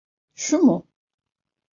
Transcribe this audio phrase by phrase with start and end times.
[0.35, 0.87] Şu mu?